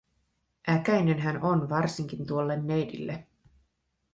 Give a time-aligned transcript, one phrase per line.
[0.69, 3.27] Äkäinen hän on, varsinkin tuolle neidille.